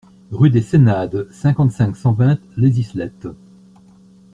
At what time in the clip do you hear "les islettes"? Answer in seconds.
2.57-3.27